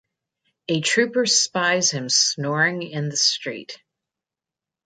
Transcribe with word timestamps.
A 0.67 0.81
trooper 0.81 1.27
spies 1.27 1.91
him 1.91 2.09
snoring 2.09 2.81
in 2.81 3.09
the 3.09 3.15
street. 3.17 3.79